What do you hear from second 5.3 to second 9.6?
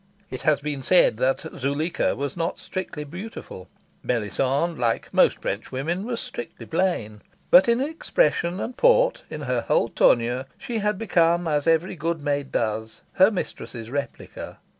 Frenchwomen, was strictly plain. But in expression and port, in